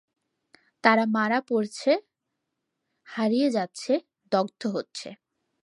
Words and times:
তারা 0.83 1.03
মারা 1.07 1.39
পড়ছে, 1.49 1.91
হারিয়ে 3.07 3.47
যাচ্ছে, 3.49 3.93
দগ্ধ 4.31 4.61
হচ্ছে। 4.67 5.09